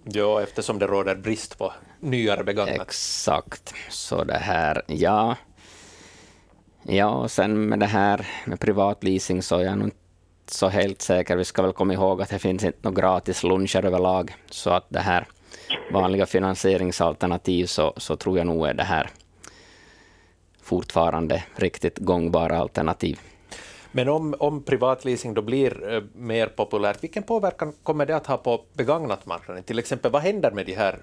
[0.03, 2.81] Ja, eftersom det råder brist på nyare begagnat.
[2.81, 3.73] Exakt.
[3.89, 5.35] Så det här, ja.
[6.83, 9.97] Ja, och sen med det här med privatleasing så är jag nog inte
[10.45, 11.35] så helt säker.
[11.37, 14.85] Vi ska väl komma ihåg att det finns inte några gratis luncher överlag, så att
[14.89, 15.27] det här
[15.91, 19.09] vanliga finansieringsalternativ så, så tror jag nog är det här
[20.61, 23.19] fortfarande riktigt gångbara alternativ.
[23.91, 28.37] Men om, om privatleasing då blir eh, mer populärt, vilken påverkan kommer det att ha
[28.37, 29.63] på begagnatmarknaden?
[29.63, 30.99] Till exempel, vad händer med de här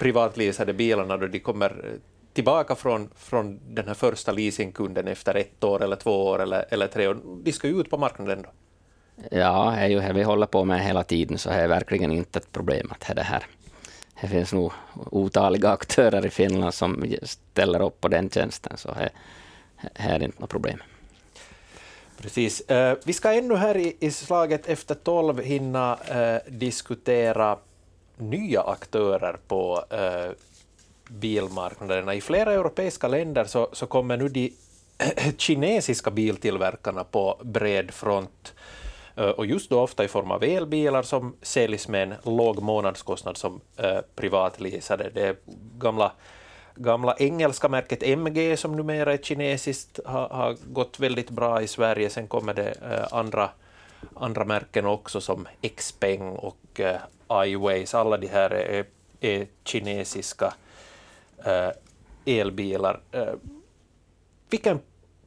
[0.00, 2.00] privatleasade bilarna då de kommer eh,
[2.32, 6.86] tillbaka från, från den här första leasingkunden efter ett år eller två år eller, eller
[6.86, 7.18] tre år?
[7.42, 8.48] De ska ju ut på marknaden då.
[9.30, 12.12] Ja, det är ju det vi håller på med hela tiden, så det är verkligen
[12.12, 13.44] inte ett problem att det här.
[14.20, 14.72] Det finns nog
[15.10, 19.10] otaliga aktörer i Finland som ställer upp på den tjänsten, så det
[19.94, 20.78] är inte något problem.
[22.22, 22.62] Precis.
[22.70, 27.58] Uh, vi ska ännu här i, i slaget efter tolv hinna uh, diskutera
[28.16, 30.32] nya aktörer på uh,
[31.08, 32.14] bilmarknaderna.
[32.14, 34.52] I flera europeiska länder så, så kommer nu de
[35.36, 38.54] kinesiska biltillverkarna på bred front
[39.36, 43.60] och just då ofta i form av elbilar som säljs med en låg månadskostnad som
[43.76, 45.10] eh, privatleasade.
[45.14, 45.36] Det
[45.78, 46.12] gamla,
[46.82, 52.10] gamla engelska märket MG som numera är kinesiskt har, har gått väldigt bra i Sverige.
[52.10, 53.50] Sen kommer det eh, andra,
[54.14, 57.00] andra märken också som Xpeng och eh,
[57.46, 57.94] iWays.
[57.94, 58.84] Alla de här är,
[59.20, 60.54] är kinesiska
[61.44, 61.70] eh,
[62.24, 63.00] elbilar.
[63.12, 63.34] Eh,
[64.50, 64.80] vilken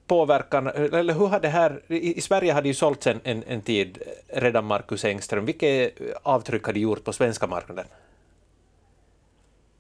[0.08, 3.62] påverkan, eller hur har det här, i Sverige har det ju sålts en, en, en
[3.62, 7.86] tid redan Marcus Engström, vilket avtryck har det gjort på svenska marknaden?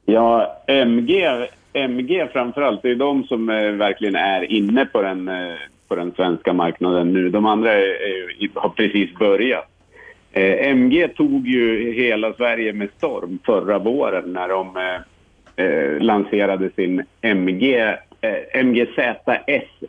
[0.05, 1.27] Ja, MG,
[1.73, 5.55] MG framförallt, det är de som eh, verkligen är inne på den, eh,
[5.87, 7.29] på den svenska marknaden nu.
[7.29, 9.69] De andra är, har precis börjat.
[10.31, 16.69] Eh, MG tog ju hela Sverige med storm förra våren när de eh, eh lanserade
[16.75, 19.19] sin MG eh, MGZS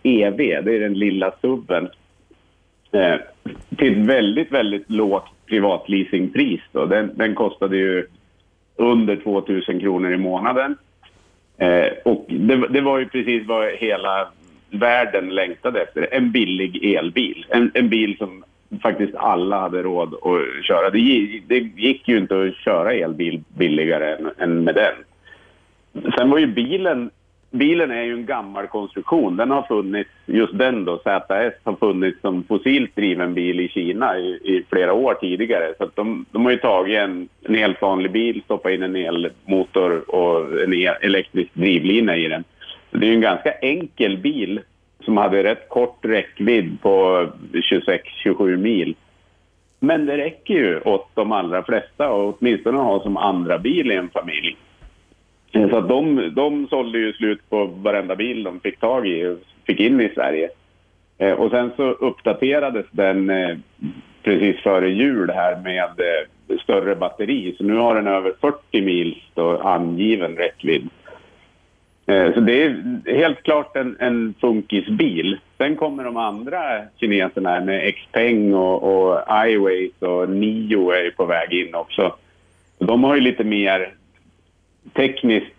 [0.03, 1.88] EV, det är den lilla subben,
[2.92, 3.14] eh,
[3.77, 6.61] till ett väldigt, väldigt lågt privatleasingpris.
[6.72, 6.87] Då.
[6.87, 8.07] Den, den kostade ju
[8.77, 10.77] under 2 000 kronor i månaden.
[11.59, 14.29] Eh, och det, det, var ju precis vad hela
[14.71, 16.09] världen längtade efter.
[16.11, 17.47] En billig elbil.
[17.49, 18.45] En, en bil som
[18.83, 20.91] faktiskt alla hade råd att köra.
[20.91, 24.95] Det, det gick ju inte att köra elbil billigare än, än med den.
[26.17, 27.11] Sen var ju bilen
[27.55, 29.37] bilen är ju en gammal konstruktion.
[29.37, 34.19] Den har funnits, just den då, ZS, har funnits som fossilt driven bil i Kina
[34.19, 35.75] i, i flera år tidigare.
[35.79, 40.14] Så de, de, har ju tagit en, en helt vanlig bil, stoppat in en elmotor
[40.14, 42.45] och en el, elektrisk drivlina i den.
[42.90, 44.61] Så det är ju en ganska enkel bil
[45.05, 48.95] som hade rätt kort räckvidd på 26-27 mil.
[49.81, 53.95] Men det räcker ju åt de allra flesta och åtminstone ha som andra bil i
[53.95, 54.57] en familj.
[55.55, 59.27] Eh, så att de, de sålde ju slut på varenda bil de fick tag i
[59.27, 60.51] och fick in i Sverige.
[61.19, 63.57] Eh, och sen så uppdaterades den eh,
[64.23, 67.55] precis före jul här med eh, större batteri.
[67.59, 69.23] Så nu har den över 40 mil
[69.62, 70.88] angiven räckvidd.
[72.07, 75.38] Eh, så det är helt klart en, en funkisbil.
[75.59, 76.59] Sen kommer de andra
[76.97, 82.14] kineserna med Xpeng och, och iWays och Nio är på väg in också.
[82.79, 83.95] De har ju lite mer
[84.92, 85.55] tekniskt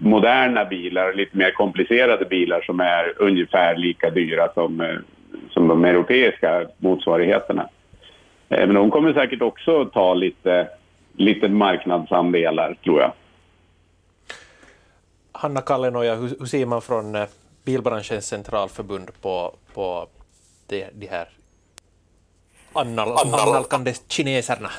[0.00, 4.96] moderna bilar, lite mer komplicerade bilar som är ungefär lika dyra som, eh,
[5.50, 7.68] som de europeiska motsvarigheterna.
[8.48, 10.68] Eh, men de kommer säkert också ta lite,
[11.12, 13.12] lite marknadsandelar, tror jag.
[15.32, 17.24] Hanna Kallenoja, hur, hur ser man från eh,
[17.64, 20.06] Bilbranschens centralförbund på, på
[20.68, 21.28] de, de här
[22.72, 24.70] annal, annalkande kineserna?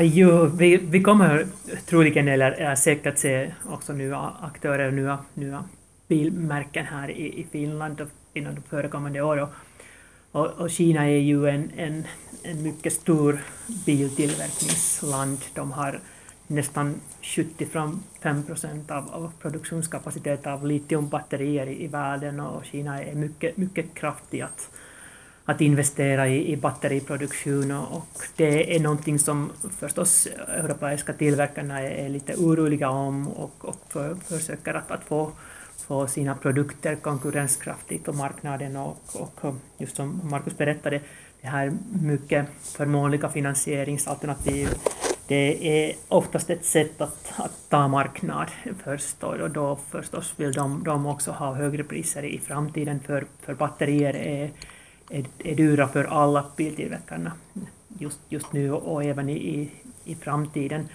[0.00, 1.46] Jo, vi, vi kommer
[1.86, 5.64] troligen, eller säkert se också nya aktörer, nya, nya
[6.08, 9.48] bilmärken här i, i Finland inom de förekommande åren.
[10.32, 12.04] Och, och, Kina är ju en, en,
[12.42, 13.38] en mycket stor
[13.86, 15.38] biltillverkningsland.
[15.54, 16.00] De har
[16.46, 18.02] nästan 75
[18.46, 24.42] procent av, av produktionskapacitet av litiumbatterier i, i världen och Kina är mycket, mycket kraftig
[25.44, 32.08] att investera i, i batteriproduktion och det är någonting som förstås europeiska tillverkarna är, är
[32.08, 35.32] lite oroliga om och, och för, försöker att, att få,
[35.86, 41.00] få sina produkter konkurrenskraftigt på marknaden och, och just som Markus berättade,
[41.40, 44.68] det här mycket förmånliga finansieringsalternativ
[45.26, 48.50] det är oftast ett sätt att, att ta marknad
[48.84, 53.54] först och då förstås vill de, de också ha högre priser i framtiden för, för
[53.54, 54.14] batterier.
[54.14, 54.50] Är
[55.10, 57.32] är, är dyra för alla biltillverkarna
[57.98, 59.70] just, just nu och även i,
[60.04, 60.88] i framtiden.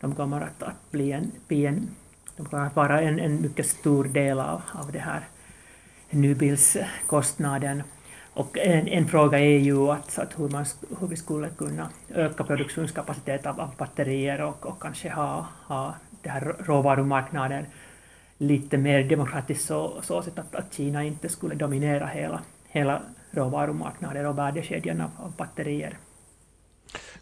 [0.00, 1.88] De kommer att, att bli en, bli en,
[2.36, 5.28] de kommer att vara en, en mycket stor del av, av det här
[6.10, 7.82] nybilskostnaden.
[8.34, 10.64] Och en, en fråga är ju att, att hur, man,
[11.00, 16.28] hur vi skulle kunna öka produktionskapaciteten av, av batterier och, och kanske ha, ha det
[16.28, 17.66] här råvarumarknaden
[18.38, 24.38] lite mer demokratiskt så, så att, att Kina inte skulle dominera hela, hela råvarumarknader och
[24.38, 25.98] värdekedjan av, av batterier.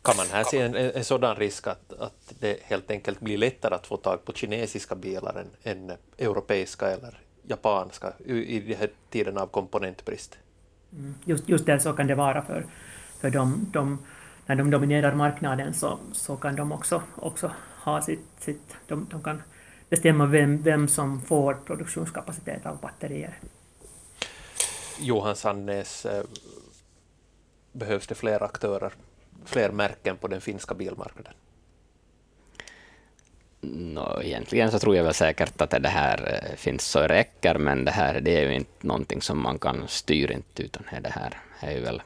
[0.03, 3.75] Kan man här se en, en sådan risk att, att det helt enkelt blir lättare
[3.75, 9.39] att få tag på kinesiska bilar än, än europeiska eller japanska i, den här tiden
[9.39, 10.39] av komponentbrist?
[10.93, 11.15] Mm.
[11.25, 12.67] Just, just det så kan det vara för,
[13.21, 13.99] för de, de,
[14.47, 17.53] när de dominerar marknaden så, så kan de också, också
[17.85, 19.43] ha sitt, sitt de, de kan
[19.89, 23.39] bestämma vem, vem som får produktionskapacitet av batterier.
[25.01, 26.25] Johan Sandnes, eh,
[27.73, 28.93] behövs det fler aktörer,
[29.45, 31.33] fler märken på den finska bilmarknaden?
[33.61, 37.85] No, egentligen så tror jag väl säkert att det här eh, finns så räcker, men
[37.85, 41.39] det här det är ju inte någonting som man kan styra inte, utan det här
[41.61, 42.03] är ju väl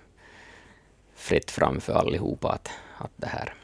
[1.14, 3.54] fritt fram för allihopa att, att det här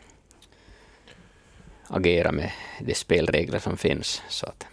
[1.88, 4.22] agera med de spelregler som finns.
[4.28, 4.66] Så att.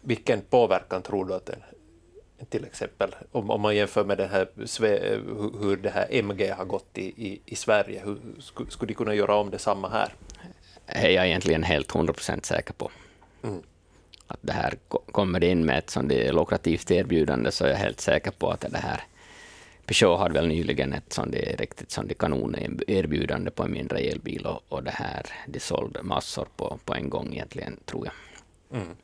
[0.00, 1.62] Vilken påverkan tror du att en,
[2.48, 4.48] till exempel, om, om man jämför med den här,
[5.60, 9.14] hur det här MG har gått i, i, i Sverige, hur, skulle, skulle de kunna
[9.14, 10.14] göra om detsamma här?
[10.86, 12.90] är jag egentligen helt 100% säker på.
[13.42, 13.62] Mm.
[14.26, 14.74] Att det här
[15.12, 18.78] kommer in med ett sånt lukrativt erbjudande så är jag helt säker på att det
[18.78, 19.00] här
[19.86, 24.82] Peugeot hade väl nyligen ett sånt riktigt sånt kanonerbjudande på en mindre elbil och, och
[24.82, 28.14] det här, de sålde massor på, på en gång egentligen, tror jag.
[28.80, 28.96] Mm.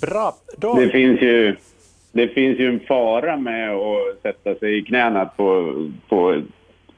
[0.00, 0.32] Bra.
[0.58, 0.74] Då...
[0.74, 1.56] Det, finns ju,
[2.12, 5.74] det finns ju en fara med att sätta sig i knäna på,
[6.08, 6.42] på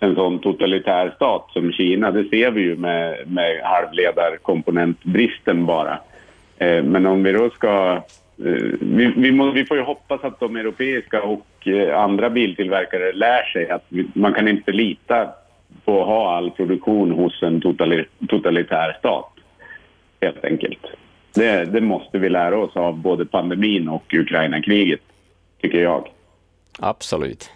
[0.00, 2.10] en sån totalitär stat som Kina.
[2.10, 5.98] Det ser vi ju med, med halvledarkomponentbristen bara.
[6.58, 8.02] Eh, men om vi då ska...
[8.38, 13.12] Eh, vi, vi, må, vi, får ju hoppas att de europeiska och eh, andra biltillverkare
[13.12, 15.28] lär sig att vi, man kan inte lita
[15.84, 19.32] på att ha all produktion hos en totali, totalitär stat,
[20.20, 20.86] helt enkelt.
[21.36, 25.00] Det, det måste vi lära oss av både pandemin och Ukraina-kriget,
[25.60, 26.08] tycker jag.
[26.78, 27.50] Absolut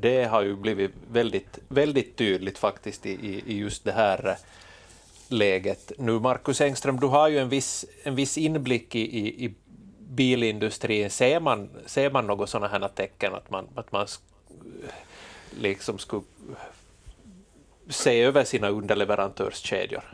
[0.00, 4.34] det har ju blivit väldigt, väldigt tydligt faktiskt i, i just det här eh,
[5.28, 5.92] läget.
[5.98, 9.54] Nu Marcus Engström, du har ju en viss, en viss inblick i, i, i
[9.98, 11.10] bilindustrin.
[11.10, 14.06] Ser man, ser man några sådana här tecken att man, att man
[15.60, 16.24] liksom skulle
[17.88, 20.04] se över sina underleverantörskedjor?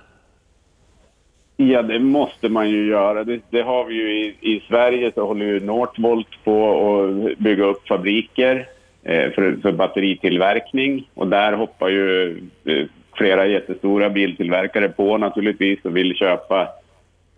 [1.71, 3.25] Ja, det måste man ju göra.
[3.25, 6.69] Det, det har vi ju i, i, Sverige så håller ju Northvolt på
[7.01, 8.67] att bygga upp fabriker
[9.05, 11.09] Eh, för, för batteritillverkning.
[11.15, 12.87] Och där hoppar ju eh,
[13.17, 16.69] flera jättestora biltillverkare på naturligtvis och vill köpa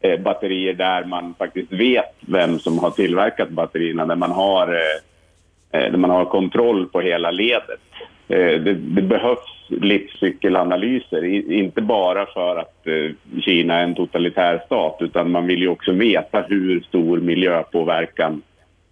[0.01, 5.81] eh, batterier där man faktiskt vet vem som har tillverkat batterierna, där man har, eh,
[5.81, 7.81] eh, där man har kontroll på hela ledet.
[8.29, 14.97] Eh, det, det behövs livscykelanalyser, inte bara för att eh, Kina är en totalitär stat
[15.01, 18.43] utan man vill ju också veta hur stor miljöpåverkan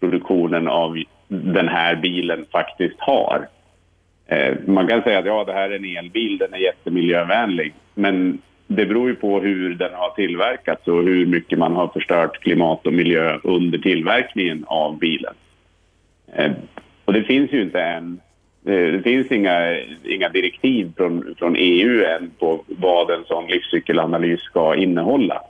[0.01, 3.49] produktionen av den här bilen faktiskt har.
[4.27, 7.75] Eh, man kan säga att ja, det här är en elbil, den är jättemiljövänlig.
[7.95, 12.41] Men det beror ju på hur den har tillverkats och hur mycket man har förstört
[12.41, 15.35] klimat och miljö under tillverkningen av bilen.
[16.35, 16.53] Eh,
[17.05, 18.21] och det finns ju inte än
[18.65, 24.41] Eh, det finns inga, inga direktiv från, från EU än på vad en sån livscykelanalys
[24.41, 25.43] ska innehålla.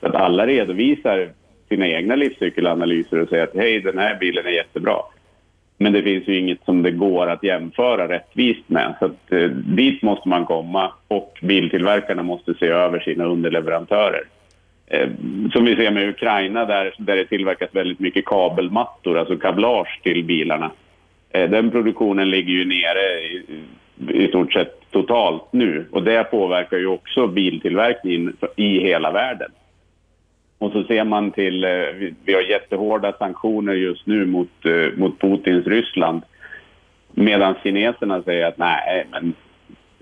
[0.00, 1.30] Så att alla redovisar
[1.68, 4.96] sina egna livscykelanalyser och säger att hej, den här bilen är jättebra.
[5.78, 8.94] Men det finns ju inget som det går att jämföra rättvist med.
[8.98, 14.22] Så att, eh, dit måste man komma och biltillverkarna måste se över sina underleverantörer.
[14.86, 15.08] Eh,
[15.52, 20.24] som vi ser med Ukraina där, där det tillverkas väldigt mycket kabelmattor, alltså kablage till
[20.24, 20.70] bilarna.
[21.30, 23.42] Eh, den produktionen ligger ju nere i,
[24.08, 29.50] i stort sett totalt nu och det påverkar ju också biltillverkningen i hela världen.
[30.58, 31.70] Och så ser man till, eh,
[32.24, 36.22] vi har jättehårda sanktioner just nu mot, eh, mot Putins Ryssland.
[37.12, 39.32] Medan kineserna säger att nej, men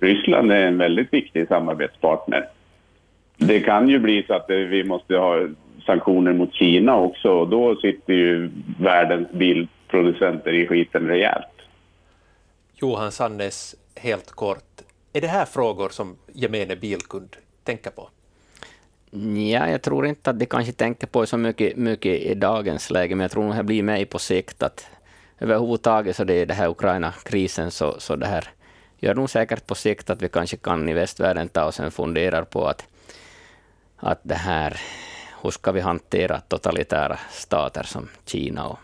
[0.00, 2.44] Ryssland är en väldigt viktig samarbetspartner.
[3.36, 5.46] Det kan ju bli så att vi måste ha
[5.86, 8.50] sanktioner mot Kina också och då sitter ju
[8.80, 9.28] världens
[9.98, 11.46] bilproducenter i skiten rejält.
[12.74, 14.82] Johan Sannes, helt kort.
[15.12, 18.08] Är det här frågor som gemene bilkund tänker på?
[19.50, 23.14] Ja, jag tror inte att de kanske tänker på så mycket, mycket i dagens läge,
[23.14, 24.86] men jag tror nog det blir med på sikt att
[25.40, 28.44] överhuvudtaget så det är det här Ukraina-krisen så, så det här
[28.98, 32.42] gör nog säkert på sikt att vi kanske kan i västvärlden ta oss en funderar
[32.44, 32.86] på att,
[33.96, 34.80] att det här,
[35.42, 38.78] hur ska vi hantera totalitära stater som Kina och,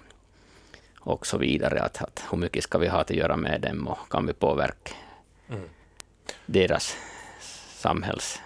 [1.04, 4.08] och så vidare, att, att hur mycket ska vi ha att göra med dem och
[4.10, 4.92] kan vi påverka
[5.48, 5.68] mm.
[6.46, 6.96] deras
[7.76, 8.40] samhälls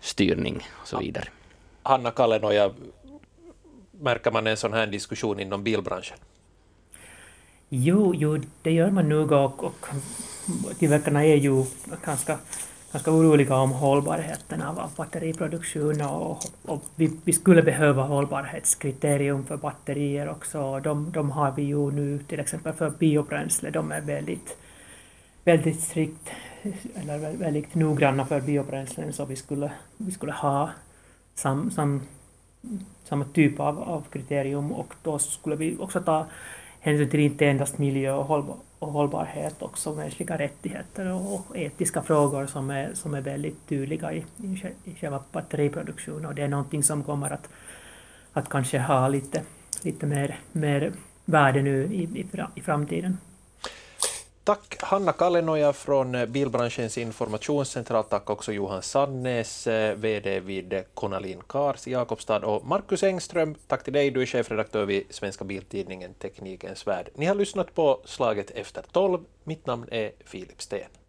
[0.00, 1.28] styrning och så vidare.
[1.82, 2.70] Hanna Kallenoja,
[3.90, 6.18] märker man en sån här diskussion inom bilbranschen?
[7.68, 9.88] Jo, jo, det gör man nog och, och
[10.78, 11.64] tillverkarna är ju
[12.04, 12.38] ganska,
[12.92, 20.28] ganska oroliga om hållbarheten av, batteriproduktion och, och vi, vi, skulle behöva hållbarhetskriterium för batterier
[20.28, 20.80] också.
[20.80, 24.56] De, de har vi ju nu till exempel för biobränsle, de är väldigt,
[25.44, 26.30] väldigt strikt
[26.94, 30.70] eller väldigt noggranna för biobränslen så vi skulle, vi skulle ha
[31.34, 32.00] sam, sam,
[33.04, 36.26] samma typ av, av kriterium och då skulle vi också ta
[36.80, 42.02] hänsyn till inte endast miljö och, hållbarhet och hållbarhet, också mänskliga rättigheter och, och, etiska
[42.02, 46.48] frågor som är, som är väldigt tydliga i, i, i själva batteriproduktionen och det är
[46.48, 47.48] någonting som kommer att,
[48.32, 49.42] att kanske ha lite,
[49.82, 50.92] lite mer, mer
[51.24, 53.18] värde nu i, i, i framtiden.
[54.44, 58.04] Tack Hanna Kallenoja från Bilbranschens informationscentral.
[58.04, 63.54] Tack också Johan Sandnes, eh, VD vid Konalin Cars i Jakobstad och Marcus Engström.
[63.66, 67.08] Tack till dig, du är chefredaktör vid Svenska Biltidningen Teknikens Värld.
[67.14, 69.20] Ni har lyssnat på Slaget efter tolv.
[69.44, 71.01] Mitt namn är Filip Sten.